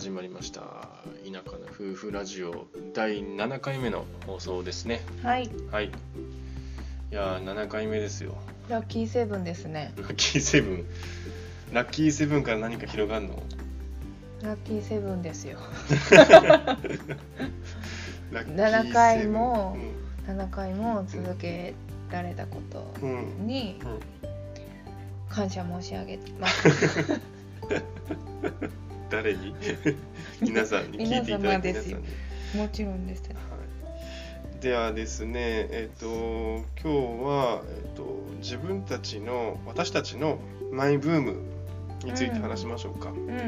[0.00, 0.60] 始まりました。
[0.60, 0.66] 田
[1.44, 5.02] 舎の夫婦ラジオ第7回目の放送ですね。
[5.22, 5.50] はい。
[5.70, 5.88] はい。
[5.88, 5.90] い
[7.10, 8.34] やー7回目ですよ。
[8.70, 9.92] ラッキーセブンですね。
[9.98, 10.86] ラッキーセブン。
[11.74, 13.42] ラッキーセブンから何か広がるの？
[14.42, 15.58] ラッキーセブンですよ。
[16.00, 17.10] ラッキーセ
[18.32, 18.56] ブン。
[18.56, 19.76] 7回も
[20.26, 21.74] 7回も続け
[22.10, 22.90] られたこと
[23.44, 24.00] にうん。
[25.28, 27.20] 感謝申し上げます
[29.10, 29.54] 誰に？
[30.40, 32.08] 皆さんに聞いていただいて皆さんに。
[32.54, 33.22] もちろんです。
[33.28, 33.28] は
[34.58, 36.88] い、ではですねえっ、と今日
[37.24, 40.38] は、えっと自分たちの私たちの
[40.72, 41.36] マイブーム
[42.04, 43.10] について話しましょうか。
[43.10, 43.28] うんうん。
[43.28, 43.38] うん。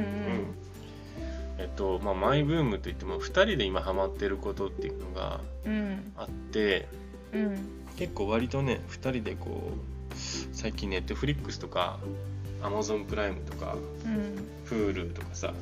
[1.59, 6.13] えっとまあ、マイブームといっても2人で今ハマってることっていうのがうん。
[6.17, 6.89] あって
[7.33, 7.57] うん。
[7.97, 9.93] 結構割とね2人でこう
[10.53, 11.99] 最近ネットフリックスとか
[12.63, 14.49] Amazon プライムとかうん。
[14.69, 15.53] Hulu とかさ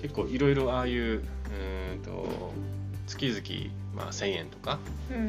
[0.00, 2.52] 結構いろいろああいううーんと
[3.06, 4.78] 月々、まあ、1000円とか、
[5.10, 5.28] うん。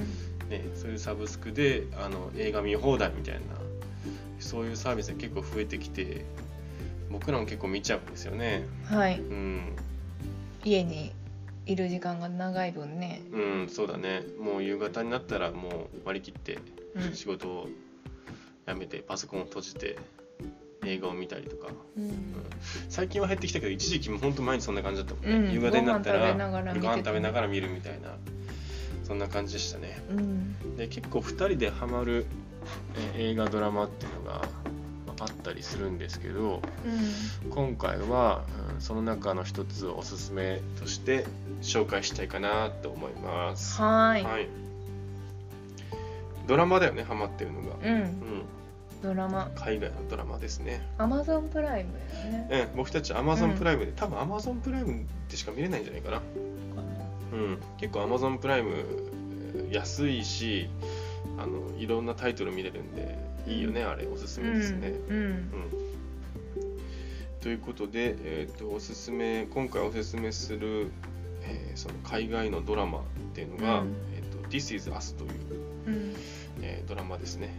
[0.49, 3.41] ね、そういうサブスクであの映画見放題みたいな
[4.39, 6.25] そういうサービスが結構増えてきて
[7.09, 8.65] 僕らも結構見ちゃうんですよね。
[8.85, 9.19] はい。
[9.19, 9.75] うん。
[10.63, 11.11] 家に
[11.65, 13.21] いる時間が長い分ね。
[13.31, 14.21] うん、そうだね。
[14.39, 15.73] もう夕方になったらもう
[16.05, 16.59] 割り切って
[16.95, 17.13] うん。
[17.13, 17.67] 仕事を
[18.67, 19.97] 辞めてパソコンを閉じて
[20.85, 21.69] 映画を見たりとか。
[21.97, 22.11] うん。
[22.89, 25.53] 最近は減ってきたけど一時期も本当毎日そんな感じだったもんね、うん。
[25.53, 28.15] 夕方になったらご飯食べながら見てたご飯食べながら見るみたいな
[29.03, 30.01] そんな感じでしたね。
[30.09, 30.75] うん。
[30.77, 32.25] で結構2人でハマる
[33.15, 34.41] え映画ドラマっていうのが
[35.07, 36.61] まああったりするんですけど
[37.49, 41.25] 今回は、うんその中の一つをおすすめとして
[41.61, 43.79] 紹介したいかなと思います。
[43.79, 44.23] はーい。
[44.23, 44.47] はい。
[46.47, 47.75] ドラマだよね、ハマってるのが。
[47.83, 47.93] うん。
[47.93, 48.09] うん、
[49.01, 49.51] ドラマ。
[49.55, 50.81] 海外のドラマですね。
[50.97, 52.69] アマゾンプライムだよね。
[52.71, 53.57] うん、僕たち Amazon うん。
[53.57, 56.21] プライムで、多分 Amazon プライムでしか見れないんじゃないかな。
[57.33, 58.71] うん、結構 Amazon プライム
[59.55, 60.69] えー安いし、
[61.37, 63.17] あのいろんなタイトル見れるんで、
[63.47, 64.93] いいよね、あれ、おすすめですね。
[65.09, 65.23] うんうん。
[65.23, 65.41] うん。
[67.41, 70.91] ということで、えー、とおすすめ今回おすすめする、
[71.41, 73.01] えーその海外のドラマっ
[73.33, 73.93] ていうのが「うん。
[74.13, 75.31] えー、と This is Us」という、
[75.87, 76.15] うん。
[76.61, 77.49] えードラマですね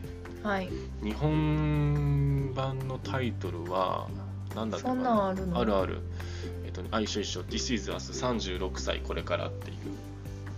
[0.42, 0.68] はい。
[1.02, 4.08] 日本版のタイトルは
[4.54, 5.14] 何だったかな？
[5.14, 5.58] んあるの？
[5.58, 6.00] あるある。
[6.64, 9.76] えっ、とねあ一緒一緒「This is Us 36歳これから」っていう。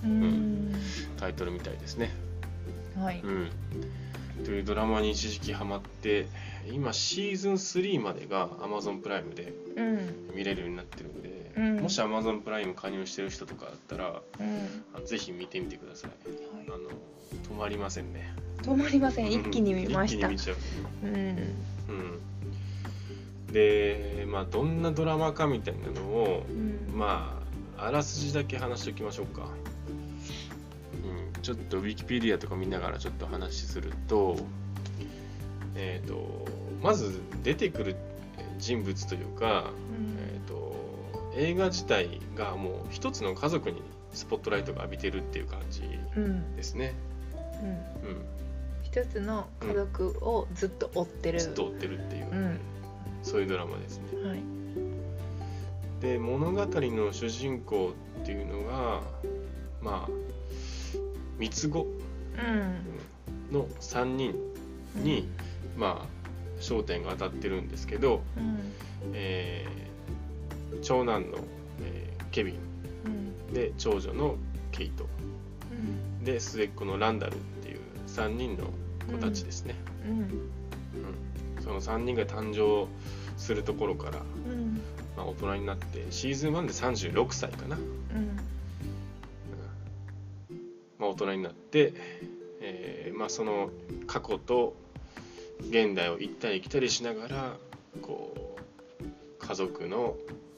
[0.05, 0.75] うん。
[1.19, 2.13] タイトルみたいですね。
[2.99, 3.21] はい。
[3.23, 3.51] うん。
[4.45, 6.27] というドラマに一時期ハマって
[6.71, 10.31] 今シーズン3までが Amazon プライムでうん。
[10.35, 11.81] 見れるようになってるんで、うん。
[11.81, 14.85] もし Amazon プライム加入してる人とかだったらうん。
[14.95, 16.11] あのぜひ見てみてください。
[16.69, 16.85] あはの
[17.49, 18.35] 止まりませんね。
[18.39, 19.31] い止まりません。
[19.31, 20.29] 一気に見ました。
[20.29, 20.33] う。
[21.05, 21.09] うん。
[21.09, 21.37] うん。
[23.53, 26.97] でまあどんなドラマかみたいなのをうん。
[26.97, 27.45] まあ
[27.77, 29.49] あらすじだけ話しておきましょうか、
[31.05, 34.37] うん、ちょっとウィキペディアとか見ながらちょっと話すると
[35.77, 36.47] えっ、と
[36.83, 37.97] まず出てくる
[38.59, 39.71] 人物というか、
[40.19, 40.77] えー、と
[41.37, 43.83] 映画自体がもう一つの家族に
[44.13, 45.83] スポットライトが浴びてるっていう感じ
[46.17, 46.57] うん。
[46.57, 46.95] ですね、
[47.61, 47.69] うん。
[47.69, 47.77] うん、
[48.95, 51.41] 一つの家族をずっと追ってる。
[51.41, 52.61] ずっと追ってるっていう、うん。
[53.25, 54.05] そういうドラマですね。
[54.25, 54.41] はい。
[56.01, 59.01] で物語の主人公っていうのが
[59.83, 60.11] まあ
[61.41, 63.53] 三つ子うん。
[63.53, 64.37] の3人
[64.95, 65.29] に、
[65.77, 68.59] まあ焦点が当たってるんですけど、うん。
[69.13, 71.39] えー長男の、
[71.83, 72.57] えーケビン。
[73.07, 73.53] うん。
[73.53, 74.37] で長女の
[74.71, 75.09] ケイト。
[75.73, 76.25] うん。
[76.25, 78.71] で末っ子のランダルっていう3人の
[79.05, 79.75] 子たちですね、
[80.07, 80.19] うん。
[80.19, 81.63] うん。
[81.63, 82.89] その3人が誕生
[83.37, 84.23] するところから、う
[84.53, 84.81] ん。
[85.17, 86.73] まあ、大人になってシーズン1で
[87.13, 87.85] 36歳かな、うん。
[90.99, 91.93] まあ、大人になって、
[92.61, 93.71] えーまあ、その
[94.07, 94.75] 過去と
[95.61, 97.57] 現代を行ったり来たりしながら
[98.03, 98.57] こ
[99.01, 99.05] う
[99.39, 100.17] 家族の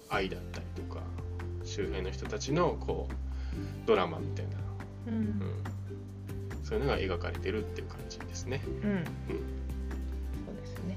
[0.08, 1.00] 愛だったりとか
[1.64, 3.14] 周辺の人たちのこう
[3.86, 4.52] ドラマみたいな、
[5.08, 5.14] うん。
[5.14, 5.64] うん、
[6.66, 8.60] そういうのが描かれてるっていう感じですね。
[8.66, 9.04] うん。
[10.44, 10.96] そうですね。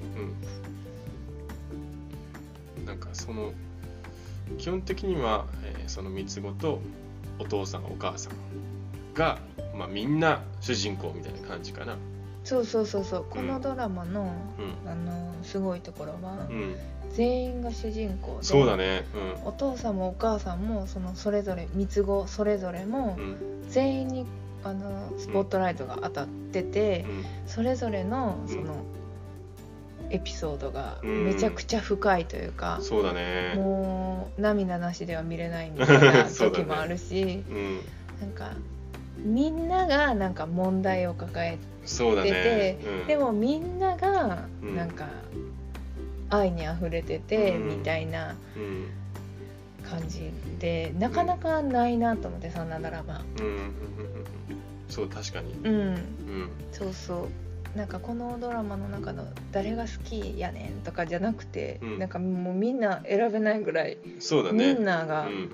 [2.79, 3.53] うん、なんかその
[4.57, 6.81] 基本的には、えーその三つ子と
[7.39, 8.33] お父さんお母さん
[9.15, 9.39] が、
[9.75, 11.97] まあ、みんな主人公みたいな感じかな。
[12.43, 13.25] そうそうそうそう。
[13.27, 14.33] このドラマの
[14.85, 14.91] うん。
[14.91, 16.75] あのすごいところはうん、
[17.11, 19.03] 全員が主人公でそうだね。
[19.45, 24.25] お父さんもお母さんもそのそれぞれ三つ子それぞれもうん、うん、全員に
[24.63, 27.05] あのスポットライトが当たってて、
[27.47, 28.47] それぞれのうん。
[28.47, 28.83] その
[30.11, 31.25] エピソードがうん。
[31.25, 33.53] めちゃくちゃ深いというか、そうだね。
[33.55, 37.79] もう涙なしでは見れないみたいな 時もあるし、うん。
[38.19, 38.51] なんか
[39.17, 41.57] みんながなんか問題を抱え
[41.87, 42.77] てて、ね。
[43.01, 43.07] うん。
[43.07, 44.75] でもみんながうん。
[44.75, 45.07] なんか
[46.29, 47.69] 愛にあふれてて、うん。
[47.79, 48.89] みたいなうん。
[49.87, 53.23] 感じでなかなかないなと思ってそんなドラマ。
[53.39, 53.51] うんうん。
[53.51, 53.59] うん。
[54.15, 54.18] うん
[54.89, 55.53] そう確かに。
[55.63, 55.75] うん。
[55.75, 56.49] うん。
[56.71, 57.29] そうそ
[57.75, 57.77] う。
[57.77, 61.99] なんかこのドラマの中の誰が好きやねんとかじゃなくて、うん。
[61.99, 64.73] なんかもうみんな選べないぐらい、そうだね。
[64.73, 65.49] みんながうん。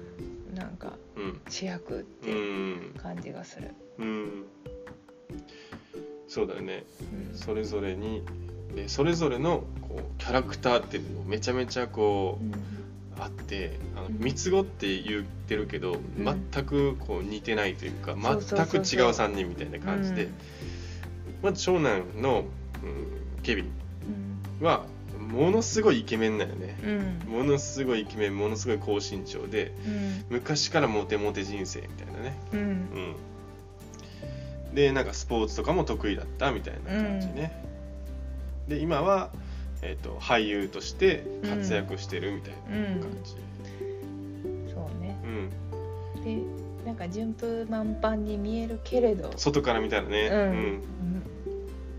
[0.55, 1.41] なんかうん。
[1.49, 2.93] 主役っうてん。
[2.97, 3.71] 感じがする。
[3.99, 4.45] うん。
[6.27, 6.85] そうだよね。
[7.31, 7.37] うん。
[7.37, 8.23] それぞれに
[8.75, 12.43] でそれぞれのこうキャラクターっていうのもめちゃめちゃこう
[13.19, 14.17] あってあのうん。
[14.19, 15.99] 三つ子って言ってるけど、ん。
[16.51, 18.41] 全くこう似てないというか全く違う
[19.11, 20.29] 3人みたいな感じで、
[21.41, 22.45] まず長男の、
[22.83, 23.71] うん、ケビン
[24.59, 24.85] うんは
[25.19, 26.77] ものすごいイケメンだよね。
[27.27, 27.31] うん。
[27.31, 30.25] ものすごいイケメンものすごい高身長でうん。
[30.29, 32.37] 昔からモテモテ人生みたいなね。
[32.53, 32.59] うん。
[32.59, 33.15] うん。
[34.75, 37.63] でなんかスポーツとかも得意だったみたいな感じね、
[38.67, 39.31] で今は、
[39.81, 43.35] えー、と俳優として活躍してるみたいな感じ。
[44.73, 45.17] そうね。
[46.15, 46.41] うん、で
[46.85, 50.29] なんか順風満帆に見えるけれど、外から見たらね。
[50.31, 50.83] うん。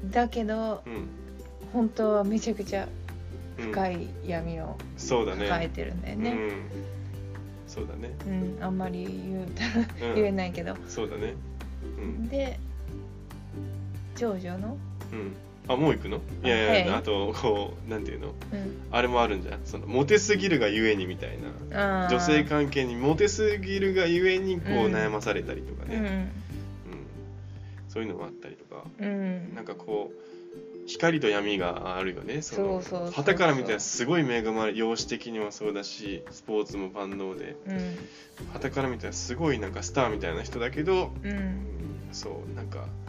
[0.02, 0.10] うん。
[0.10, 1.08] だけどうん。
[1.72, 2.88] 本当はめちゃくちゃ
[3.58, 6.30] うん深い闇を抱えてるんだよね。
[6.30, 6.62] うん、
[7.66, 9.42] そうだね、うん、あんまり言
[10.12, 11.34] う言えないけど、そうだね。
[11.98, 12.28] うん。
[12.28, 12.58] で
[14.14, 14.76] 長女の、
[15.12, 15.34] うん
[15.68, 16.20] あもう行くの？
[16.44, 16.48] い。
[16.48, 16.98] やいや、はい。
[17.00, 18.28] あとこうなんていうの？
[18.28, 19.60] うん、あれもあるんじゃん。
[19.64, 21.38] そのモテすぎるがゆえにみたい
[21.72, 22.08] な。
[22.08, 26.28] 女性関係にモテすぎるがゆえにこううん悩まされたりとかね、うんうん。
[27.88, 28.84] そういうのもあったりとか。
[29.00, 29.54] うん。
[29.54, 32.42] なんかこう光と闇があるよね。
[32.42, 33.12] そのそうそうそうそう。
[33.12, 37.56] 旗から見たらすごい恵まれ容姿的にもそうだしスポーツも万能で。
[37.66, 37.98] うん。
[38.52, 41.36] 旗から見たらすごいなんかスターみたいな人だけど、ううん。
[41.36, 41.66] ん
[42.12, 43.05] そうなんか、うん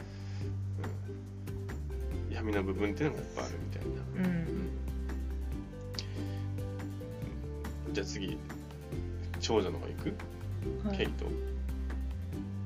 [2.37, 4.69] 闇の部分っていうのがいっぱいあるみたいな、うん。
[7.93, 8.37] じゃあ次
[9.39, 10.13] 長女の方行く、
[10.87, 10.97] はい。
[10.97, 11.25] ケイト、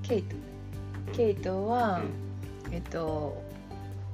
[0.04, 0.36] ケイト。
[1.08, 1.14] うん。
[1.14, 2.02] ケイトは、
[2.68, 2.74] うん。
[2.74, 3.42] えっと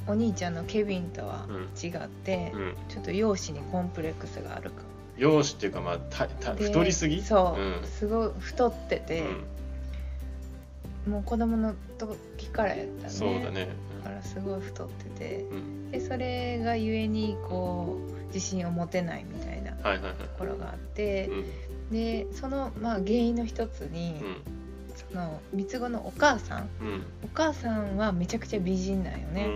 [0.08, 1.48] お兄ちゃんのケビンとは
[1.84, 4.84] 違って、うん、ちょっと容姿にコンプレックスがあるか
[5.18, 7.22] 容姿っていうかまあたたで太りすぎ？
[7.22, 7.88] そう、うん。
[7.88, 9.24] すごい太ってて、
[11.10, 13.10] もう子供の時からやったね。
[13.10, 13.70] そうだね。
[13.97, 15.92] だからすごい太っててうん。
[15.92, 19.84] でそれがゆえにこう自信を持てないみたいなと
[20.38, 21.92] ころがあってうん。
[21.92, 24.22] でそのまあ原因の一つに、
[25.10, 26.70] その三つ子のお母さん。
[27.24, 29.48] お母さんはめちゃくちゃ美人なんよね、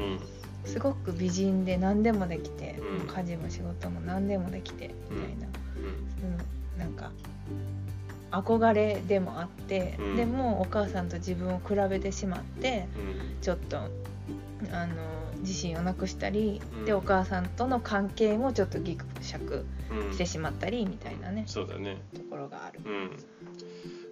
[0.64, 3.08] すごく美人で何でもできて、うん。
[3.08, 5.48] 家事も仕事も何でもできてみたいな、
[5.78, 6.32] うん。
[6.32, 6.80] うん。
[6.80, 7.12] なんか
[8.32, 10.16] 憧れでもあって、うん。
[10.16, 13.42] でもお母さんと自分を比べてしまってうん。
[13.42, 13.90] ちょっと
[14.72, 14.96] あの
[15.40, 16.86] 自信をなくしたり、うん。
[16.86, 20.14] でお母さんとの関係もちょっとギクシャクうん。
[20.14, 22.02] してしまったりみたいなね、そうだね。
[22.14, 22.80] ところがある。
[22.86, 23.12] うん。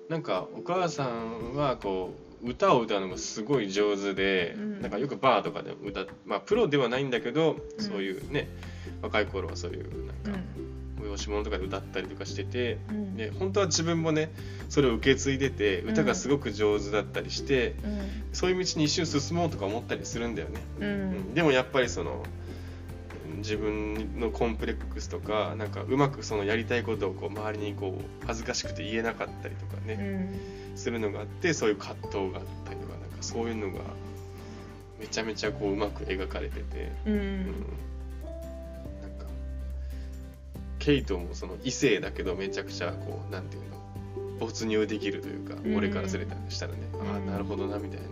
[0.09, 2.13] なんかお母さんはこ
[2.43, 4.81] う歌を歌うのがすごい上手で、うん。
[4.81, 7.83] なんかよくバーとかで歌っまあプロではないんだけど、うん。
[7.83, 8.47] そういうね
[9.01, 10.39] 若い頃はそういうなんか
[10.99, 13.15] 催し物とかで歌ったりとかしてて、うん。
[13.15, 14.31] で本当は自分もね
[14.69, 17.75] それを受け継いでて歌がすごく上手だったりして、
[18.33, 20.85] そういう道に一瞬進もうとか思ったりするんだよね、うん。
[20.85, 21.11] ううん。
[21.31, 22.23] んでもやっぱりその
[23.37, 30.77] 自分のコンプレックスとかなんかうまくそのやりたいことをこう周りにこう恥ずかしくて言えなかったりとかうね、ん。
[30.77, 33.79] するのがあってそういう葛藤があったりとかなんかそういうのが
[34.99, 37.55] めちゃめちゃこううまく描かれてて、ううん
[40.79, 43.69] ケイトもその異性だけどめちゃくちゃこうなんていうの
[44.39, 45.75] 没入できるというか、うん。
[45.75, 47.25] 俺からすれたらしたらね、ああうん。
[47.27, 48.07] なるほどなみたいな、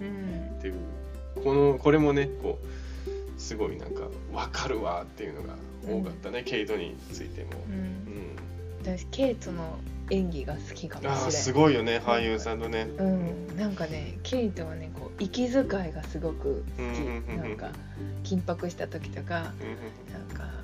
[0.00, 0.06] うん。
[0.06, 0.10] う
[0.54, 0.74] んっていう。
[1.42, 5.54] このこれもねこうすごいなんか分かるわっていうのが
[5.88, 7.78] 多かったね、ケイトについても、ううん。
[7.78, 8.36] ん
[8.82, 9.78] 私ケイトの
[10.10, 17.48] 演技が好きかもしれないああすごいよね俳優さんのね、うん、なんかねケイトはねこう息遣いがすごく好き、うんうんうんうん。
[17.50, 17.70] なんか
[18.24, 20.12] 緊迫した時とかうん。
[20.12, 20.61] なんか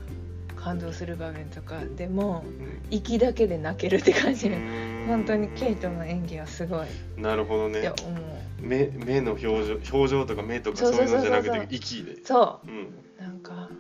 [0.68, 2.78] 感動する場面とかでもうん。
[2.90, 5.04] 息だけで泣けるって感じ、うん。
[5.06, 6.86] 本当にケイトの演技はすごい。
[6.86, 7.80] っなるほどね。
[7.80, 8.22] て思う、
[8.60, 12.16] 目目の表情表情とか目とかそそうういうのじゃなくて息で。
[12.22, 12.70] そう。
[12.70, 13.02] ん。
[13.18, 13.70] うなんか、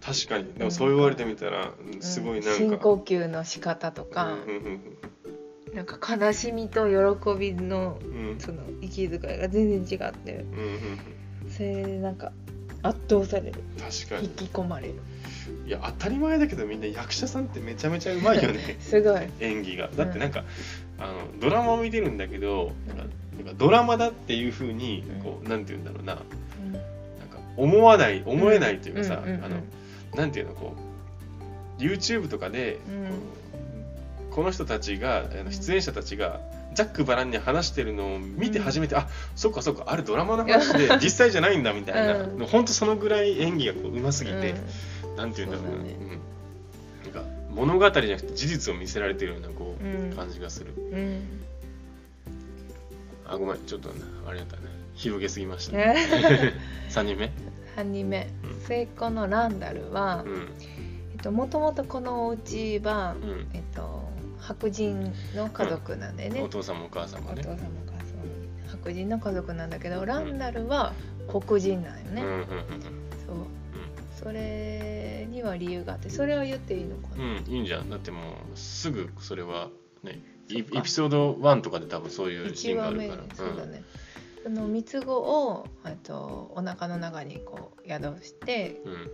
[0.00, 0.52] 確かに。
[0.54, 2.00] でもそう言われてみたらうん。
[2.00, 4.80] すごいなんか、深呼吸の仕方とか、うんうん
[5.74, 8.30] なんか悲しみと喜びのうん。
[8.32, 10.32] うんその息遣いが全然違って。
[10.36, 11.50] うんうん。
[11.50, 12.32] それでなんか
[12.82, 13.62] 圧倒される。
[13.78, 14.24] 確かに。
[14.24, 14.94] 引き込まれる。
[15.66, 18.76] いや当たり前だけどみんな役者さんってめちゃめちゃうまいよね。
[18.80, 19.20] すごい。
[19.40, 19.90] 演技が。
[19.94, 20.44] だってなんか、
[20.98, 22.96] あのドラマを見てるんだけどなん。
[22.96, 23.04] か
[23.36, 26.14] なんかドラマだっていうふうにこう、なんて言うんだろうな。
[26.14, 29.56] なんか思わない思えないというかさ、うんうんうんあの
[30.14, 30.74] なんていうのこ
[31.78, 33.04] う YouTube とかで、うん。
[33.04, 33.14] こ
[34.32, 36.40] うこの人たちが出演者たちが
[36.80, 39.06] ざっくばらんに話してるのを見て初めて、あ
[39.36, 42.46] そっかそっかあれドラマの話で 実際じゃないんだみたいな、うん。
[42.46, 44.54] ほんとそのぐらい演技がこう上手すぎて、
[45.04, 45.16] うん。
[45.16, 45.82] なんていうんだろうな。
[45.82, 45.96] ね。
[47.04, 50.72] うん、なんか物語じゃなくて事実を見せられてるようなこう、うん感じがする。
[50.74, 51.22] うん。
[53.26, 54.62] あごめんちょっとねあれだったね。
[54.94, 55.96] 広げすぎました、ね。
[56.90, 57.30] 3人目
[57.76, 58.26] ？3人目。
[58.42, 58.60] うん。
[58.66, 60.48] 末っ子のランダルはうん。
[61.12, 63.48] えっともともとこのお家はうん。
[63.52, 63.99] えっと
[64.40, 67.42] 白人の家族なんでね、お父さんもお母さんもね。
[67.42, 68.24] お父さんもお母さんも。
[68.68, 70.92] 白人の家族なんだけどランダルは
[71.28, 73.36] 黒人なんよね、うんうんうんそう。
[74.16, 77.88] それには理由があってそれは言っていいのかな、うん、うん、いいんじゃん。
[77.88, 79.68] だってもうすぐそれは
[80.02, 83.48] ねエピソード1とかで多分そういうシー1話目ンがあるから。
[83.48, 83.82] そうだね、
[84.42, 89.10] その三つ子をあとお腹の中にこう宿してうんうん。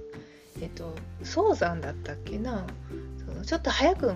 [0.63, 2.67] えっと早産だったっけな？
[3.27, 4.15] そのちょっと早く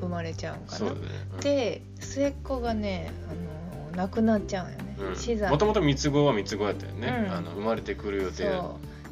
[0.00, 0.90] 生まれちゃうんかな。
[0.92, 0.96] ね、
[1.34, 1.40] うん。
[1.40, 5.50] で末っ子がねあの亡くなっちゃうんよね、死産。
[5.50, 7.32] もともと三つ子は三つ子やったよね、うん。
[7.32, 8.60] あの生まれてくる予定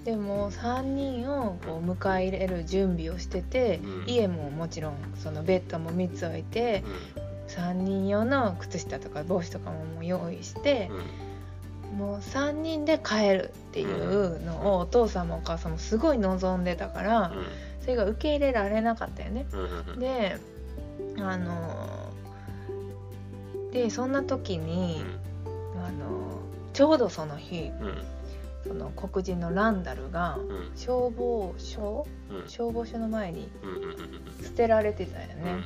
[0.05, 4.05] でも3人をこう迎え入れる準備をしてて、うん。
[4.07, 6.85] 家ももちろんそのベッドも3つ置いて、
[7.49, 11.05] 3人用の靴下とか帽子とかももう用意してうん、うん
[11.95, 17.33] もう3人で帰るっていうのをお父さんもお母さんもすごい望んでたから、
[17.83, 19.47] それが受け入れられなかったよね。
[19.53, 20.01] うんうんうん。
[20.01, 20.39] で
[21.19, 22.13] あの
[23.73, 25.05] でそんな時に、
[25.77, 26.41] あの
[26.73, 27.87] ちょうどその日うん。
[27.89, 28.05] うん
[28.67, 30.71] その黒人のランダルがうん。
[30.75, 32.49] 消防署うん。
[32.49, 35.65] 消防署の前にうんうんうん捨てられてたようんね。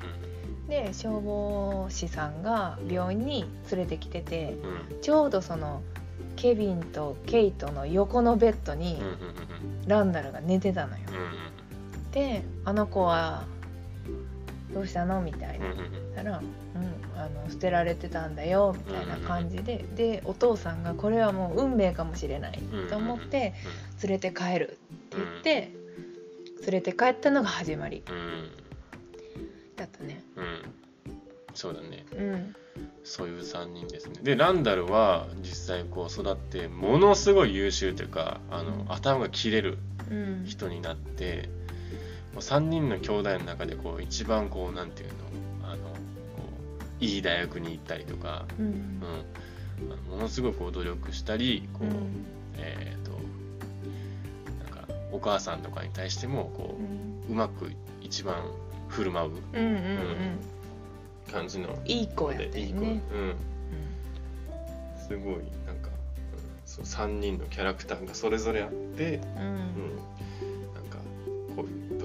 [0.69, 4.57] で消防士さんが病院に連れてきてて
[4.91, 4.97] うん。
[4.97, 5.81] うんちょうどその
[6.35, 11.05] ケビンとケイトの横のベッドにうんうんランダルが寝てたのよ。
[11.09, 12.11] うんうん。
[12.11, 13.45] で「あの子は
[14.73, 15.67] どうしたの?」みたいな。
[16.15, 22.59] たら、うん、あの捨てられてたんだよみたいな感じで、でお父さんがこれはもう運命かもしれない
[22.89, 23.55] と思って
[24.03, 25.73] 連れて帰るって言って
[26.63, 28.03] 連れて帰ったのが始まり。
[29.77, 30.23] だったね。
[30.37, 30.61] うん。
[31.55, 32.05] そうだね。
[32.13, 32.57] うん。
[33.05, 34.21] そういう3人ですね。
[34.23, 39.79] でランダルは実際こう育ってものすごい優秀というかあの頭が切れる
[40.11, 40.45] うん。
[40.47, 41.58] 人になっても
[42.39, 45.09] う3人の兄弟の中でこう一番こうなんていう
[45.61, 45.91] のあのこ
[47.01, 48.67] ういい大学に行ったりとか、うん。
[48.67, 48.73] うん、
[49.93, 52.25] あのものすごく努力したりこう、うん。
[52.57, 53.13] えっ、と
[54.73, 57.31] なんかお母さんとかに対してもこうん。
[57.31, 58.43] ううまく一番
[58.89, 60.39] 振る舞ううんうんうん
[61.31, 61.79] 感じの。
[61.85, 63.01] いい子やったよいい子、ね。
[63.13, 63.35] うん、
[65.07, 65.35] すごい
[65.67, 65.99] なんか、うん
[66.65, 69.99] そう3人のキャラクターがそれぞれあって、うん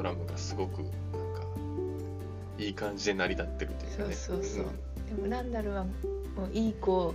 [0.03, 0.91] ドラムがすごくなんか
[2.57, 4.13] いい感じで成り立ってるというかね。
[4.13, 4.65] そうそうそう。
[5.15, 5.91] でもランダルはも
[6.51, 7.13] ういい子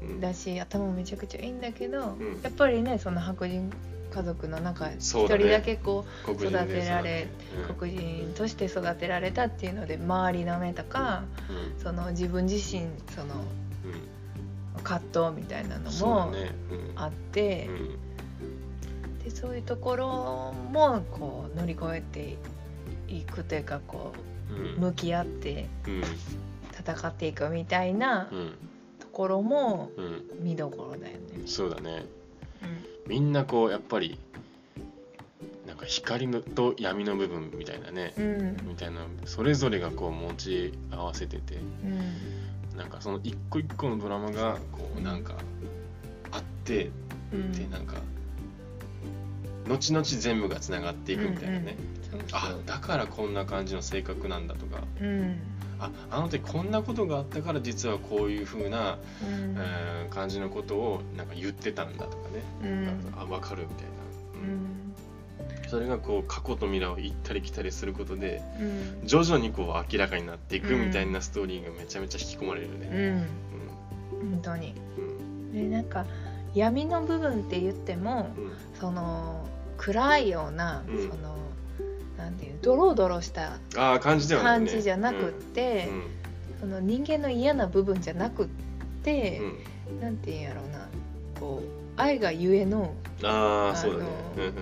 [0.00, 0.20] うん。
[0.20, 2.40] だし頭もめちゃくちゃいいんだけど、うん。
[2.42, 3.70] やっぱりねその白人
[4.10, 7.28] 家族の中一人だけこう育てられ
[7.68, 7.74] うん。
[7.74, 11.24] 黒人として育てられたっていうので周りの目とか
[11.76, 11.82] うん。
[11.82, 14.82] その自分自身そのうん。
[14.82, 16.52] 葛藤みたいなのもね。
[16.96, 18.09] あってうんうん
[19.30, 22.36] でそういうところもこう乗り越えて
[23.08, 24.12] いくというかこ
[24.50, 26.02] うんう向き合ってうん
[26.72, 28.52] 戦っていくみたいなうん
[28.98, 31.20] ところもうん見どころだよね。
[31.46, 32.04] そうだね。
[33.06, 33.10] うん。
[33.10, 34.18] みんなこうやっぱり
[35.66, 38.56] なんか光のと闇の部分みたいなね、うん。
[38.68, 41.56] みたいなそれぞれがこう持ち合わせてて。
[41.84, 42.76] うん。
[42.76, 45.34] なんかその一個一個のドラマがこうなんか
[46.30, 46.90] あって
[47.32, 47.52] うん。
[47.52, 47.96] でなんか
[49.70, 51.76] 後々全部がつながっていくみたいなね、
[52.32, 54.82] あだからこんな感じの性格なんだとか。
[55.00, 55.36] うん。
[55.78, 59.56] ああの時こんなことがあったから実はこういう風な、うん。
[59.58, 63.14] えー感じのことをなんか言ってたんだとかね、うん。
[63.16, 63.90] あ分かるみたいな、
[64.42, 64.54] ううん。
[64.56, 69.06] んそれがこう過去と未来を行ったり来たりすることでうん。
[69.06, 73.26] 徐々にこう明らかになっていくうんみたいなストーリーがめちゃめちゃ引き込まれるね。
[74.12, 74.32] うん。
[74.32, 74.74] 本当に。
[74.98, 75.70] うん。
[75.70, 76.04] でなんか
[76.54, 78.52] 闇の部分って言ってもうん。
[78.80, 79.46] その
[79.80, 81.08] 暗いような、うん。
[81.08, 81.36] その
[82.18, 83.58] なんていうドロドロした
[84.00, 84.28] 感じ。
[84.28, 86.02] じじゃなくって、うん。
[86.60, 88.48] その人間の嫌な部分じゃなくっ
[89.02, 89.40] て
[89.90, 90.00] う、ん。
[90.00, 90.88] なんていうんやろうな。
[91.40, 94.04] こう愛がゆえのああそうだね、
[94.36, 94.54] うんうん。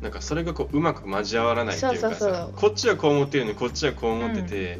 [0.00, 2.52] なんかそれがこううまく交わらないっていうかさそうそうそう。
[2.54, 4.78] こっちはこう思ってるのにこっちはこう思ってて、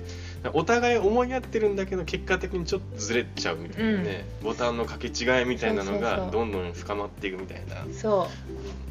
[0.52, 7.84] お互い思い合ってるんだけど結果的にちょっとずれちゃうみたいなね、ボタンの掛け違いみたいなのがどんどん深まっていくみたいな。
[7.92, 8.85] そう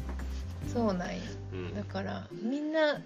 [0.66, 1.74] そうなんようん。
[1.74, 3.00] だからみんな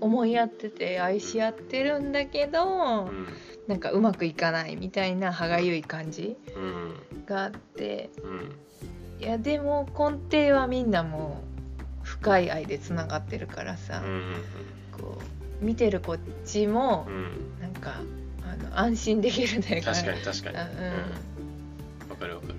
[0.00, 3.26] 思い合ってて愛し合ってるんだけど、うん。
[3.66, 7.24] なんかうまくいかないみたいな歯がゆい感じうん。
[7.26, 8.10] があって。
[8.22, 8.52] うん。
[9.18, 11.40] いやでも根底はみんなも
[12.02, 14.34] う深い愛でつながってるからさ、うん
[14.92, 15.18] こ
[15.60, 17.08] う見てるこっちも
[17.60, 17.94] なんか
[18.44, 19.92] あの安心できるというか。
[19.92, 20.56] 確かに確かに。
[20.58, 20.68] あ
[22.04, 22.10] うん。
[22.10, 22.54] わかるわかる。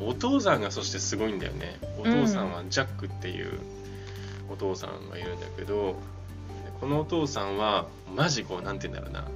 [0.00, 1.78] お父さんがそしてすごいんだよね。
[1.98, 3.58] お父さんはジャックっていう
[4.50, 5.96] お父さんがいるんだけど、
[6.80, 9.28] このお父さんはマジこうなんて言うんだろうな。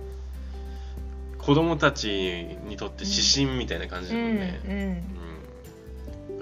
[1.39, 4.61] 子供たちにとって指針みたいな感じだもんね。
[4.65, 4.75] うんう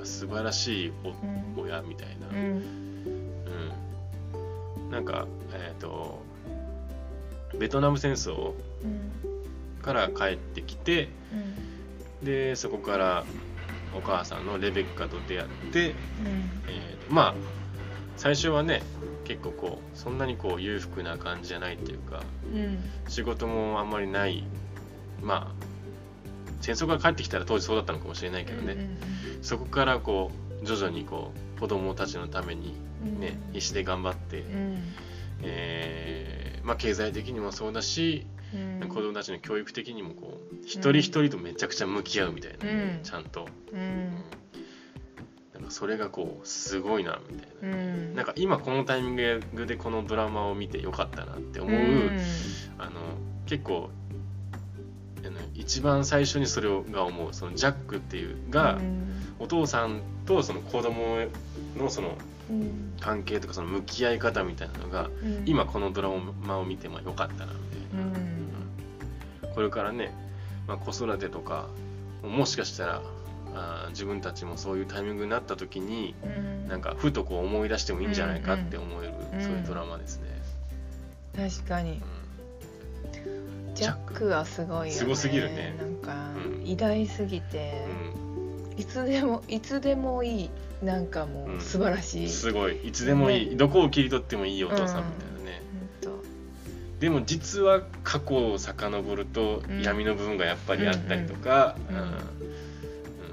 [0.03, 0.93] ん素晴らしい
[1.57, 2.29] 親みたいな。
[2.29, 2.41] うんう
[4.89, 6.23] んなんか、えっ、と、
[7.59, 8.53] ベトナム戦争
[8.85, 9.11] うん
[9.83, 11.37] から帰ってきて、う
[12.23, 13.25] んで、そこから
[13.97, 16.63] お母さんのレベッカと出会って、うん。
[16.67, 17.35] えーとまあ、
[18.17, 18.83] 最初はね、
[19.25, 22.23] 結構こう、そんなにこう裕福な感じじゃないっていうか、
[22.53, 22.79] うん。
[23.09, 24.45] 仕事もあんまりない、
[25.23, 25.65] まあ、
[26.61, 28.99] 戦争から帰ってきたら当時そうだったのかもしれないけどね、
[29.43, 30.31] そこからこ
[30.63, 32.75] う、徐々にこう、子供たちのために
[33.05, 33.21] うん。
[33.21, 34.79] ね、必死で頑張って、うん。
[35.43, 38.27] えーまあ、経済的にもそうだし、
[38.81, 38.89] うん。
[38.89, 43.01] 子供たちの教育的にもこう一人一人とめちゃくちゃ向き合うみたいな、うん。
[43.03, 44.11] ちゃんと、うん。
[45.55, 48.15] なんかそれがこうすごいなみたいな、うん。
[48.15, 52.19] なんか今このタイミングでこのドラマを見てよかったなって思う、うん。
[52.79, 52.93] あの
[53.47, 53.91] 結構
[55.25, 59.35] あの一番最初にそれをが思うそのジャックっていうが、うん。
[59.39, 61.27] お父さんとその子供
[61.77, 62.17] のその
[62.49, 62.95] うん。
[63.01, 65.43] 関係とかその向き合い方みたいなのがうん。
[65.47, 66.11] 今このドラ
[66.43, 68.26] マを見てもよかったなみたいな。
[69.57, 70.13] うんこれからね、
[70.69, 71.67] まあ、子育てとか
[72.23, 73.03] もしかしたら
[73.55, 76.69] あー自分たちもそういうタイミングになった時にうん。
[76.69, 79.41] なんかふとこう思い出してもいいんじゃないかって思える、うん。
[79.41, 80.29] そういうドラマですね、
[81.37, 81.93] 確かに。
[81.93, 84.91] うジャックはすごいよね。
[84.91, 85.77] すごすぎるね。
[85.79, 86.67] なんかうん。
[86.67, 87.87] 偉大すぎて。
[88.77, 88.81] ん。
[88.81, 90.51] いつでもいつでもいい
[90.83, 91.57] なんかもうん。
[91.59, 92.29] う素晴らしうん、い。
[92.29, 92.77] すごい。
[92.79, 95.36] いつでもいい、どこを切り取ってもいいお父さんみたいな
[97.01, 99.83] でも実は過去を遡るとうん。
[99.83, 102.03] 闇の部分がやっぱりあったりとか、うんうん。
[102.03, 102.09] うん。
[102.09, 102.19] うん。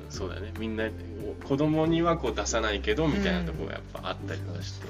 [0.09, 0.51] そうだね。
[0.59, 0.89] みんな
[1.47, 4.87] 子供にはこう出さないけどみたいなところがやっぱあったりとかして、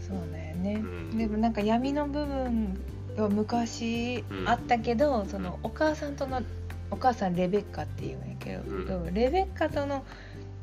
[0.00, 1.18] そうだよね、うん。
[1.18, 2.78] でもなんか闇の部分
[3.16, 6.42] が昔うんあったけど、そのお母さんとの
[6.90, 10.04] お母さんレベッカっていうんやけど、レベッカとの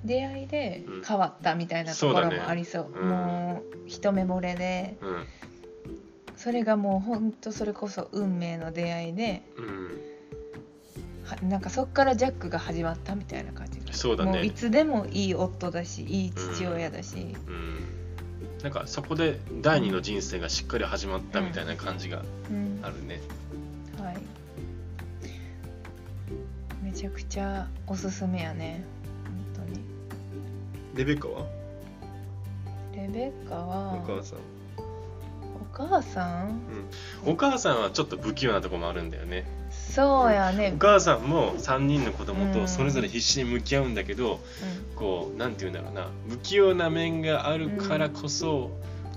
[0.03, 1.03] 出会いでうん。
[1.03, 2.37] 変わったみたいなところそうだね。
[2.37, 2.91] もありそう。
[2.93, 3.09] うん。
[3.09, 4.97] もう一目惚れで。
[5.01, 5.09] うん。
[5.09, 5.25] うん
[6.35, 10.01] それがもうほんとそれこそ運命の出会いでうん。
[11.23, 14.31] はなんかそっからジャックが始まったみたいな感じそうだね。
[14.31, 17.15] もういつでもいい夫だしいい父親だし、
[17.47, 17.77] うん。
[18.61, 22.79] なんかそこで第二の人生がしっかり始まったみたいな感じがうん。
[22.81, 23.21] あるね。
[24.01, 24.17] はい。
[26.83, 28.83] めちゃくちゃおすすめやね
[30.93, 31.45] レベッカは？
[32.95, 34.39] レベッカはお母さん。
[35.55, 36.61] お母さん？
[37.25, 39.45] お母さんはちょっと不器用なとこもあるんだよね。
[39.71, 40.73] そうやね。
[40.75, 42.51] お母さんも3人の子供うん。
[42.51, 44.39] とそれぞれ必死に向き合うんだけど、
[44.95, 46.09] こうなんて言うんだろうな。
[46.29, 48.69] 不器用な面があるからこそ、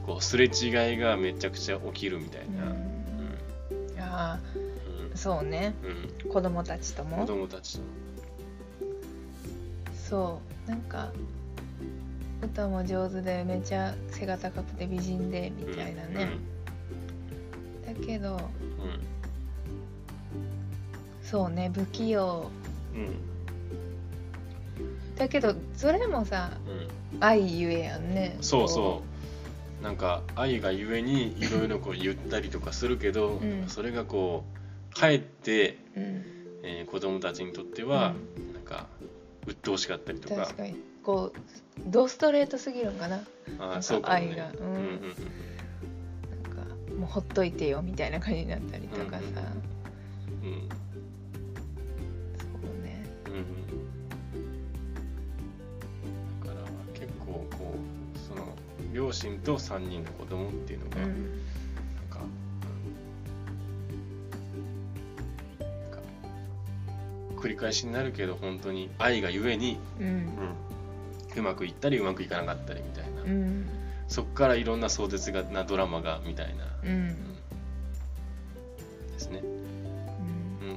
[0.07, 2.57] こうすれ違いがめちゃくちゃ起きるみたいうん。
[2.57, 2.65] な。
[2.65, 2.75] うん。
[4.01, 5.13] あうん。
[5.13, 5.75] あそうね。
[6.25, 6.31] うん。
[6.31, 7.85] 子供たちと子も供たちと。
[10.09, 10.71] そう。
[10.71, 11.13] なんか
[12.43, 16.29] 歌も上手でめちゃ背が高くて美人でみたいなね、
[17.87, 18.37] だけどうん。
[18.37, 19.17] うん
[21.27, 22.51] そうね不器用。
[22.95, 23.17] うん。
[25.17, 26.53] だけどそれもさ
[27.13, 27.23] うん。
[27.23, 29.03] 愛ゆえやんねそうそ
[29.81, 29.83] う。
[29.83, 33.65] なんか愛がゆえにいろいろこう 言ったりとかするけど、うん。
[33.69, 34.45] それがこ
[34.93, 36.25] うかえって、う、うん、
[36.63, 38.15] えー子供たちにとっては、
[38.55, 38.87] なんか
[39.47, 40.43] 鬱陶しかったりとか。
[40.43, 41.39] 確かにこう
[41.87, 43.17] ドストレートすぎるんかな？
[43.17, 44.27] あかーそうかもね。
[44.33, 44.51] 愛が。
[44.51, 44.67] うん。
[44.67, 45.15] うんうん
[46.43, 49.23] なんかもうほっといてよみたいな感じになったりとかさ、
[50.43, 50.69] うんうんうん。
[50.69, 50.75] そ
[52.59, 53.05] うね。
[53.27, 53.45] うんうん。
[56.45, 56.61] だから
[56.93, 57.75] 結構こ
[58.15, 58.53] うその
[58.93, 61.41] 両親と3人の子供っていうのが、なんうん。
[62.11, 62.19] か、
[67.49, 70.29] り返しになるけど本当に愛がゆえに、うん
[71.41, 73.69] うん、うまくいったりうまくいかなかったりみたいな、うん。
[74.09, 77.09] そっからいろんな壮絶なドラマがみたいな、うん。
[79.13, 80.69] ですね、うん。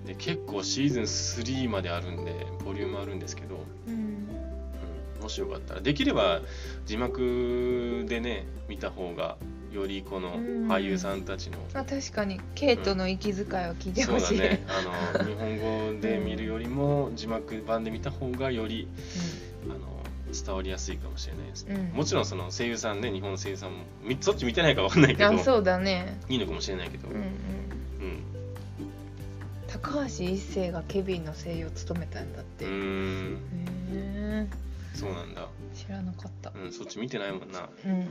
[0.00, 3.94] うん、で結構シーズン3まであるんでボリュームあるんですけど、うん。
[3.94, 5.80] うん、もしよかったら。
[5.80, 6.40] できれば
[6.86, 9.36] 字幕でね見た方が
[9.72, 10.68] よりこのうん。
[10.68, 12.40] 俳優さんたちの、まあ確かに。
[12.54, 14.64] ケイトの息遣いを聞いてそうほしい、だね。
[14.68, 15.58] あの日本
[15.94, 18.88] 語で見るよりも字幕版で見た方がより
[19.68, 19.78] あの
[20.32, 21.96] 伝わりやすいかもしれないですね、うん。
[21.96, 25.30] もちろんその声優さんね日本の声優さんもみそっち見てないか分かんないけど。
[25.30, 26.18] あそうだね。
[26.28, 27.20] いいのかもしれないけど、うんうん。
[27.20, 27.28] うん。
[29.68, 32.64] 高橋一生がケビンの声優を務めたんだって。
[32.64, 33.38] うーへん
[33.92, 34.48] え
[34.94, 36.52] そうなんだ、知らなかった。
[36.56, 37.90] うん、そっち見てないもんな、うん。
[37.90, 38.06] うん、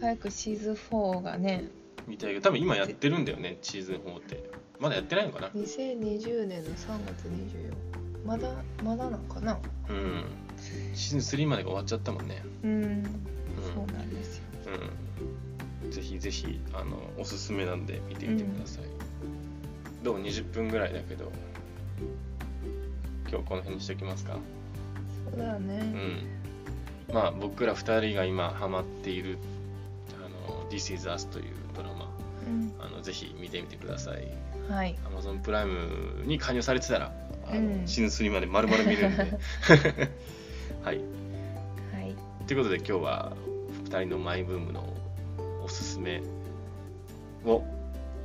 [0.00, 1.64] 早くシーズン4がね。
[2.06, 4.50] 見たいけど多分今やってるんだよねシーズン4って。
[4.78, 7.95] まだやってないのかな？2020年の3月24
[8.26, 8.48] まだ
[8.82, 9.58] まだなんかな？
[9.88, 10.24] うん。
[10.94, 12.42] シーズン3までが終わっちゃったもんね。
[12.64, 13.04] うん。
[13.74, 14.44] そうなんですよ。
[15.82, 15.90] うん。
[15.90, 18.82] ぜひぜひあのおすすめなんで見てみてください、
[20.02, 21.30] どう？20分ぐらいだけど。
[23.28, 24.36] 今日この辺にしておきますか。
[25.30, 25.78] そうだね。
[27.08, 27.14] うん。
[27.14, 29.38] まあ僕ら2人が今ハマっている
[30.16, 32.10] あの「This is Us」というドラマ。
[32.48, 32.72] うん。
[32.80, 34.28] あのぜひ見てみてください。
[34.70, 34.96] はい。
[35.12, 37.12] Amazon プライムに加入されてたら
[37.50, 37.86] あの、うん。
[37.86, 39.22] シーズン3まで丸々見れるんで。
[40.82, 40.98] はい。
[40.98, 42.14] はい。
[42.46, 43.36] ということで今日は
[43.84, 44.92] 2人のマイブームの
[45.64, 46.22] おすすめ
[47.44, 47.64] を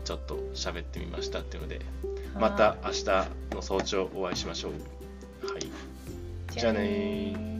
[0.03, 1.81] ちょっと喋ってみましたっていうので
[2.39, 3.05] また明日
[3.55, 4.71] の早朝お会いしましょう。
[5.51, 5.67] はい。
[6.57, 7.50] じゃあね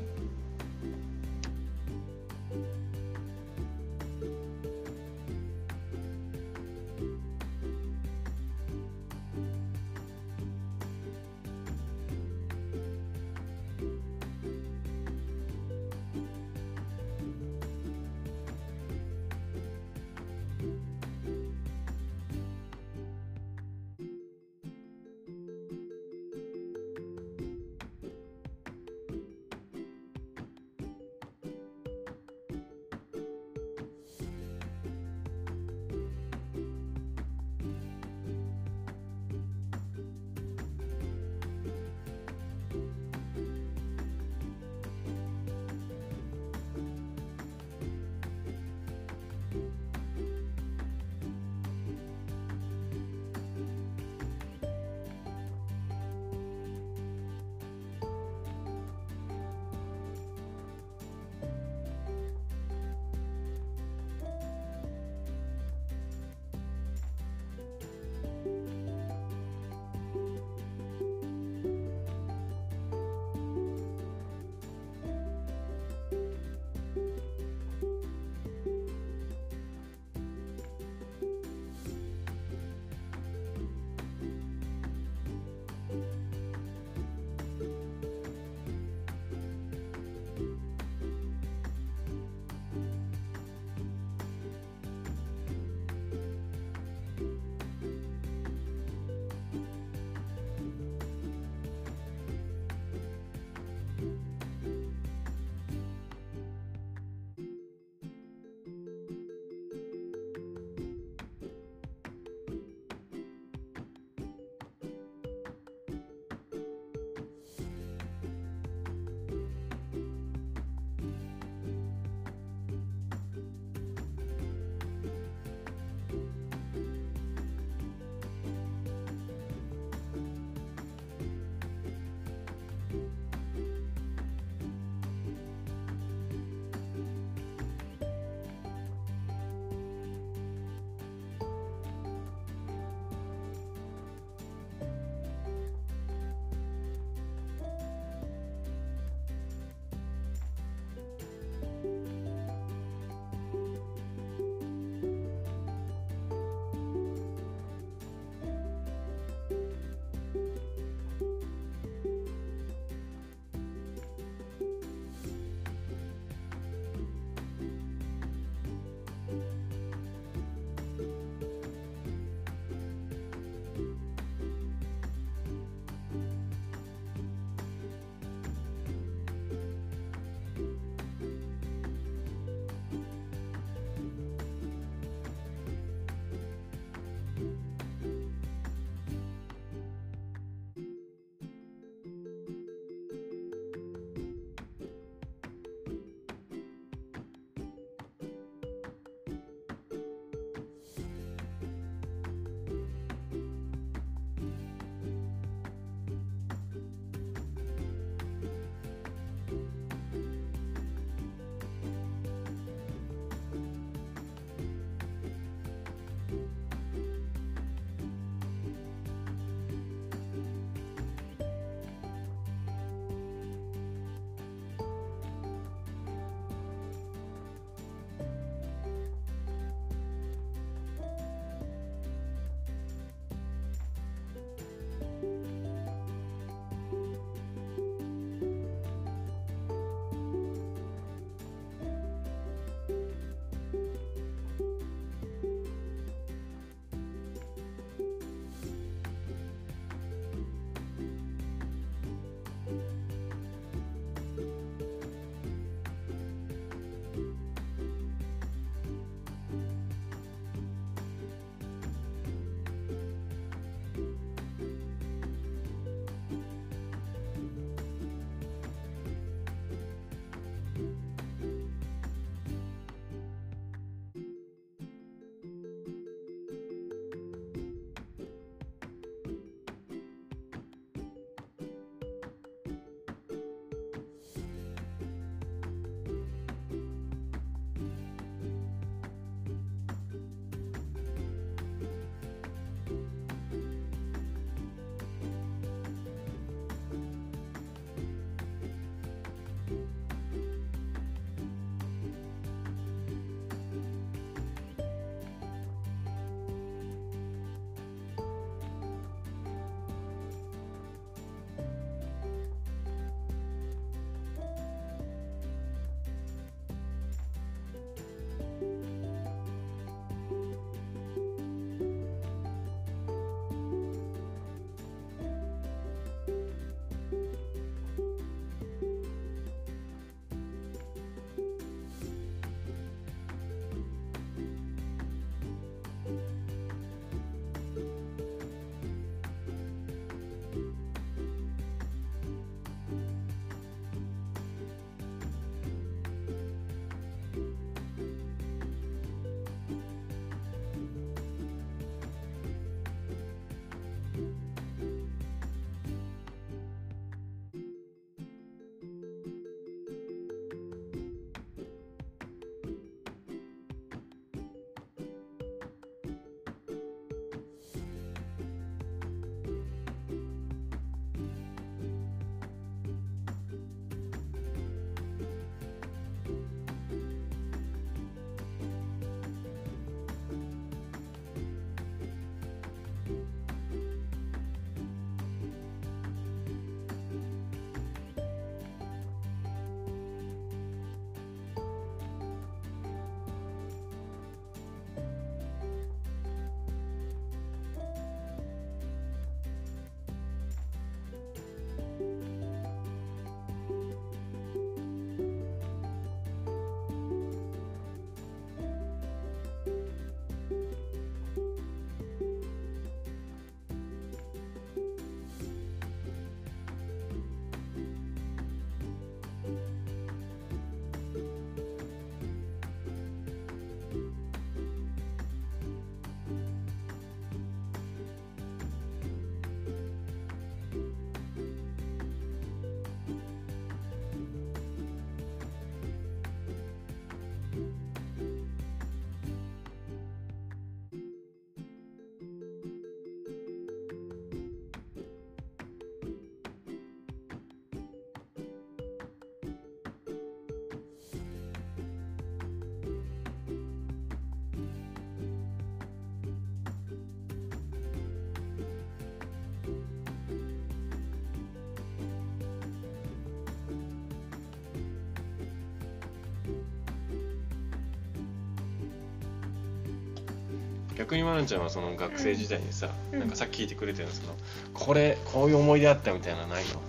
[471.02, 473.20] 逆にまなちゃんはその学生時代にさ、うん。
[473.22, 474.36] なんかさっき聞いてくれてるんですけど
[474.74, 476.80] これこういう思い出あったみたいなのないの？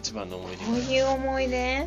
[0.00, 0.64] 一番の思い出。
[0.64, 1.86] こういう思い出？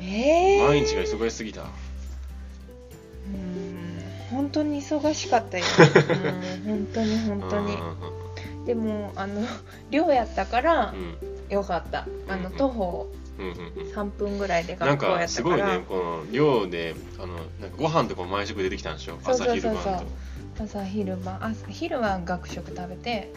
[0.00, 1.62] えー、ん、毎日が忙しすぎた。
[1.62, 1.68] うん。
[4.30, 5.64] 本当に忙しかったよ、
[6.66, 7.74] うん、本当に本当に。
[7.74, 8.64] うん。
[8.66, 9.42] でもあの
[9.90, 11.16] 寮やったからうん。
[11.52, 12.06] よかった。
[12.28, 12.56] あのうん。
[12.56, 19.18] 徒歩3分ぐらいでなん学校やかすごいったからねこの寮であのなんかご飯とかも毎食出てきたんでしょ？
[19.24, 20.64] 朝昼晩と。
[20.64, 21.38] 朝昼晩。
[21.44, 23.32] 朝昼は学食食べて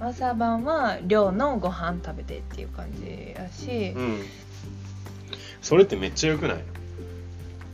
[0.00, 4.22] 朝晩は寮のご飯食べてっていう感じやし、うん。
[5.62, 6.64] それってめっちゃよくない？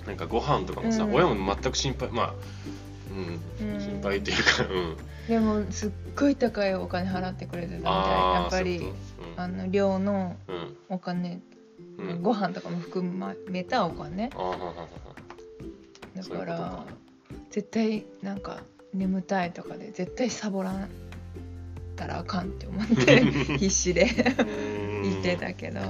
[0.06, 1.14] なんかご飯とかもさ、うん。
[1.14, 2.34] 親も全く心配まあ
[3.60, 3.80] うん、うん。
[3.80, 4.96] 心配っていうかうん。
[5.26, 7.94] でもすっごい高いお金払ってくれてたみたい。
[8.34, 8.92] やっぱり
[9.36, 10.76] あの寮のうん。
[10.88, 11.40] お金、
[11.98, 12.08] うん。
[12.08, 13.02] うんご飯とかも含
[13.48, 14.28] めたお金。
[14.28, 14.36] だ
[16.24, 16.84] から
[17.50, 18.62] 絶対なんか
[18.92, 20.88] 眠たいとかで絶対サボらん
[21.96, 23.20] たらあかんって思って
[23.58, 24.42] 必死でう
[25.00, 25.02] ん。
[25.02, 25.80] 言ってたけど。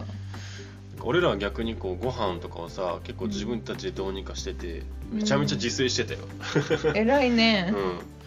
[1.02, 6.20] 俺らは逆にこうご飯とかをさ結構自分たちでどうにかしてて、めちゃめちゃ自炊してたよ、
[6.94, 7.72] 偉いね。
[7.74, 8.19] うん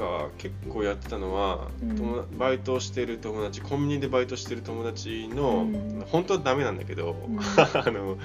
[0.00, 2.38] か結構やってたのは、うん。
[2.38, 6.04] バイトしてる友達コンビニでバイトしてる友達の、うん。
[6.08, 7.38] 本当はダメなんだけど、うん。
[7.38, 8.16] あの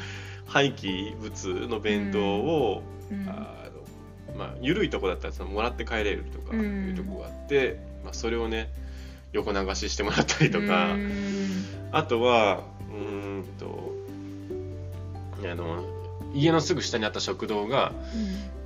[0.48, 3.28] 廃棄物の弁当を、うん。
[3.28, 3.70] あ
[4.32, 8.72] のまあ緩いとこだったらそのもらって帰れるとかいうとこがあって、まあ、それをね
[9.34, 11.66] 横流ししてもらったりとか、うん。
[11.92, 13.94] あとはうーんと
[15.44, 15.95] あの
[16.36, 17.94] 家のすぐ下にあった食堂が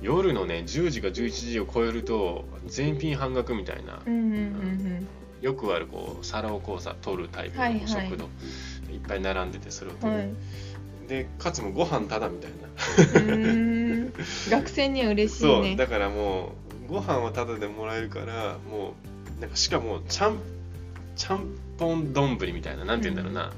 [0.02, 5.08] 夜のね10時か11時を超えると全品半額みたいな、うんうんうん
[5.40, 7.88] よくあるこう皿をこうさ取るタイプのはいはい。
[7.88, 8.24] 食堂、
[8.92, 11.08] いっぱい並んでてそれを取る、うんはい。
[11.08, 14.12] でかつもご飯ただみたいな、うん。
[14.50, 16.52] 学生には嬉しいそうねだからも
[16.86, 18.92] うご飯はただでもらえるからも
[19.38, 20.36] うなんかしかもちゃん
[21.16, 21.46] ちゃん
[21.78, 23.52] ぽん丼みたいななんて言うんだろうな、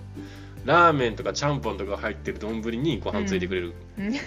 [0.64, 4.12] ラーメンとかちゃんぽんとか入ってる丼にご飯ついてくれる、うん。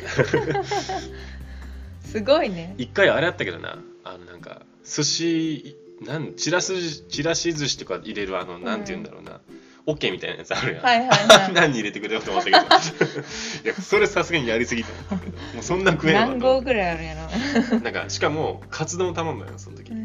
[2.04, 2.76] すごいね。
[2.78, 3.78] 一回あれあったけどな。
[4.04, 9.39] あのなんか寿司なんちらすちらし寿司とか入れるあのなんて言うんだろうな、
[9.86, 11.54] オッケーみたいなやつあるやん、はいはいはい。
[11.56, 12.58] 何入れてくれようと思ったけど。
[12.67, 15.19] いやそれさすがにやりすぎたも
[15.62, 17.15] うそんな食えなかった何合ぐらいあるんや
[17.71, 17.80] ろ。
[17.80, 20.05] なんかしかもカツ丼頼んだよその時、うん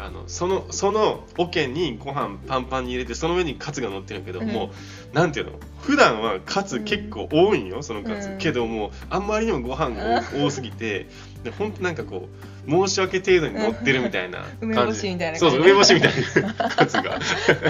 [0.00, 4.48] あのそのその桶にご飯パンパンに入れてその上にカツが乗ってるけど、うん。
[4.48, 4.70] も
[5.12, 5.52] うなんていうの？
[5.82, 8.38] 普段はカツ結構多いんよそのカツ、うん。
[8.38, 11.08] けどもうあんまりにもご飯が多多すぎて
[11.42, 12.28] で本当なんかこ
[12.66, 14.94] う申し訳程度に乗ってるみたいな 梅感じ。
[14.94, 17.18] 干しみたいなそうそう梅干しみたいなカツが。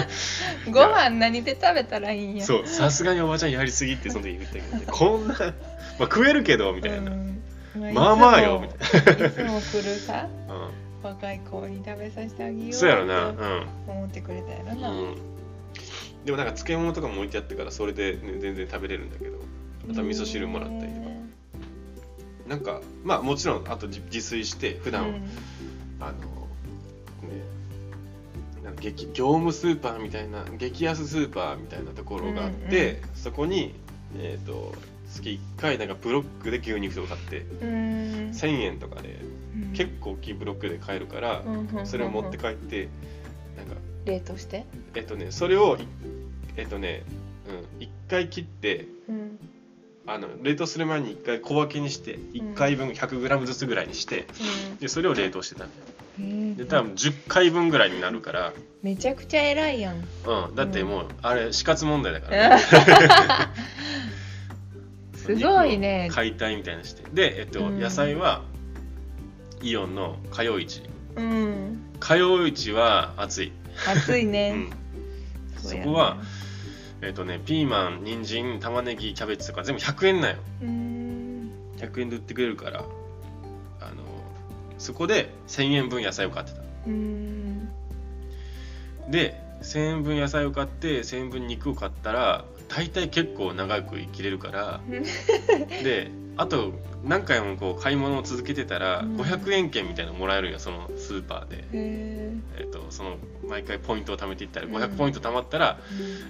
[0.69, 2.45] ご飯何で食べたらいいんや？
[2.45, 5.51] そうさすがにおばちゃんやりすぎってその時言ったけど、ね、こんな、まあ、
[6.01, 7.41] 食えるけどみたいな、うん。
[7.93, 10.27] まあまあよみたい いつも来るさ。
[10.47, 10.69] な、
[11.03, 13.33] 若い子に食べさせてあげようん、うそうやろな。
[13.85, 15.15] と思ってくれたやろな、うん、
[16.25, 19.39] でもなんか漬物とかも置いてあってからそれで、ね、全然食べれるんだけど。
[19.89, 21.09] あとは味噌汁もらったりとか。
[22.47, 25.29] なんかまあもちろんあと自自炊して普段、うん。
[25.99, 26.17] あのね
[28.63, 33.75] なんか激業務スーパーみたいな激安スーパーみたいなところがあって、うんうそこに
[34.17, 34.73] えっ、と
[35.11, 37.69] 月1回なんかブロックで牛肉を買ってうん。
[38.31, 39.28] 1000円とかでうん
[39.73, 42.89] 結構大きいブロックで買えるから、うんそれを持って帰って
[43.57, 44.65] なんか冷凍して？
[44.95, 45.87] えっとねそれをい
[46.57, 47.03] えっとね
[47.47, 49.39] うん1回切ってうん。
[50.07, 54.25] あの冷凍する前に1回小分けにして1回分 100g ずつぐらいにして
[54.79, 55.81] でそれを冷凍してたんだよ。
[56.17, 59.97] うんで多分10回分ぐらいになるから、めちゃくちゃ偉いやん。
[59.97, 62.63] うん、だってもうあれ死活問題だから、ね、
[65.15, 66.09] すごいね。
[66.11, 67.03] 解体みたいなのして。
[67.13, 67.79] で、えっとうん。
[67.79, 68.41] 野菜は
[69.61, 70.83] イオンの火曜市。
[71.15, 71.81] うん。
[71.99, 73.51] 火曜市は熱い、
[73.87, 74.69] 暑いうね、うやね。
[75.57, 76.17] そこは
[77.01, 80.37] えっとねピーマン人参玉ねぎキャベツとか全部100円なんよ。
[80.61, 81.51] うん。
[81.77, 82.83] 100円で売ってくれるからあ
[83.93, 84.03] の
[84.77, 86.61] そこで1000円分野菜を買ってた。
[86.87, 87.69] うん。
[89.09, 94.81] で1000円分野菜を買って1000円分肉を買ったら大体結構長く生きれるから
[95.83, 96.71] であと
[97.03, 99.17] 何回もこう買い物を続けてたらうん。
[99.17, 104.75] 500円券みたいなのもらえるんよそのスーパーで、へええっとその毎回ポイントを貯めていったらうん。
[104.75, 105.79] 500ポイント貯まったら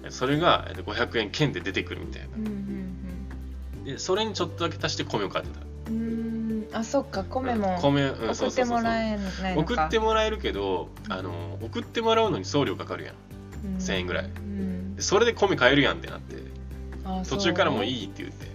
[0.09, 5.65] それがえっと500円券で出てくるみたいうんうんなでそれにちょっとだけ足して米を買ってた。
[5.91, 5.97] うん。
[5.97, 6.29] うん
[6.73, 13.15] あそっか米もうん米、うん、送ってもらえない送ってもらえるけどあの送ってもらうのに送料かかるやん。
[13.75, 13.77] うん。
[13.77, 14.25] 1000円ぐらい。
[14.25, 14.95] うん。
[14.95, 16.35] でそれで米買えるやんってなって。
[17.05, 18.49] あ途中からもういいいって言って、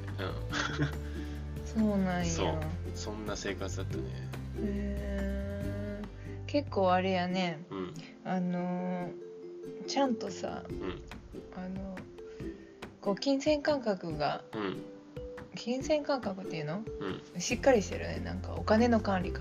[1.76, 2.24] そうなんや。
[2.24, 2.56] そう。
[2.94, 4.02] そんな生活だったね。
[4.60, 6.06] へー。
[6.46, 7.64] 結構あれやね。
[7.70, 7.94] うん。
[8.24, 9.24] あのー
[9.86, 11.02] ちゃんとさうん。
[11.56, 11.96] あの
[13.00, 14.76] こう金銭感覚がうん。
[15.56, 16.82] 金銭感覚っていうの？
[17.34, 17.40] うん。
[17.40, 18.22] しっかりしてるね。
[18.24, 19.40] なんかお金の管理が。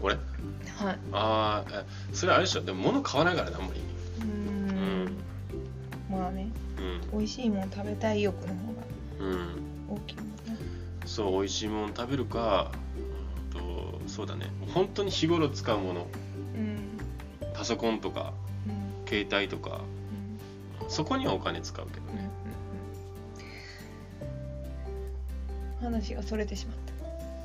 [0.00, 0.14] 俺？
[0.14, 0.98] はい。
[1.12, 2.62] ああそれあれでしょ？
[2.62, 3.80] でも物買わないからなあんまり。
[4.20, 5.04] うん。
[5.06, 5.16] ん。
[6.10, 6.48] まあね。
[7.12, 7.18] うん。
[7.18, 8.82] 美味しいもん食べたい欲の方が
[9.20, 9.48] うん。
[9.88, 10.31] 大きいもんね
[11.12, 12.72] そう美味しいもの食べるか
[13.52, 14.50] うんとそうだね。
[14.74, 16.06] 本当に日頃使うもの。
[16.56, 16.98] うん。
[17.52, 18.32] パソコンとか
[18.66, 19.06] うん。
[19.06, 19.82] 携帯とか
[20.82, 20.90] うん。
[20.90, 22.30] そこにはお金使うけどうんうんね
[25.82, 25.92] うん。
[25.92, 26.76] 話がそれてしまっ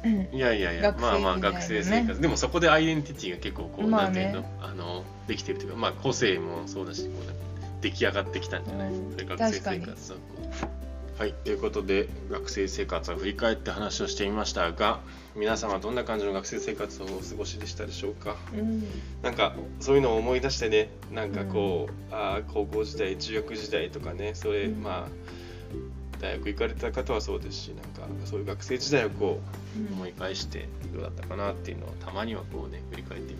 [0.01, 0.07] た。
[0.07, 0.29] うん。
[0.31, 2.21] いやいやいや学生まあまあ学生生活。
[2.21, 4.23] でもそこでアイデンティティが結構こう、まあね。
[4.23, 4.65] なんていうの？
[4.65, 7.33] あのできてるというかまあ個性もそうだしこう、ね、
[7.81, 9.11] 出来上がってきたんじゃない、うん。
[9.11, 10.86] それ学生生活はこう
[11.17, 14.99] はいということで学生生活を振り返って話をしてみましたが
[15.35, 18.35] 皆様どんな感じの学生生活をお過ごしでしたでしょうか？
[18.53, 18.83] うん。
[19.23, 24.83] なんかそういうのを思い出してねなんかこう、あー高校時代中学時代とかねそれ、うん。
[24.83, 29.39] まあ大学行かれた方はそうですしなんかそういう学生時代をこ
[29.75, 29.93] ううん。
[29.93, 33.39] 思い返してどうだったかなっていうのをたまにはこうね振り返ってみ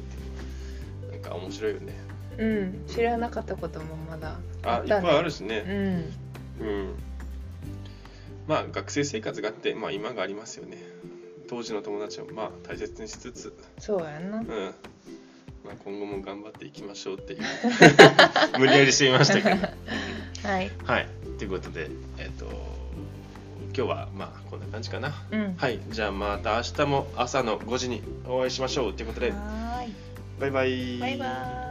[1.12, 1.94] てなんか面白いよね。
[2.40, 2.86] うん。
[2.88, 6.12] 知らなかったこともまだあいっぱいあるしね。
[6.60, 6.68] うん。
[6.68, 6.94] うん
[8.48, 10.78] まあ学生生活があって、まあ、今がありますよね。
[11.48, 14.40] 当時の友達をまあ大切にしつつそうやな。
[14.40, 17.42] うん、まあ、今後も頑張っていきましょうっていう
[18.60, 19.50] 無理やりしてみましたけど。
[20.48, 22.46] はい、はい、ということでえっ、ー、と
[23.76, 25.80] 今日はまあこんな感じかな、うん、はい。
[25.90, 29.34] じゃあまた明日も朝の5時にお会いしましょうということで。
[30.40, 31.00] バイバイ。
[31.00, 31.68] バイバイ。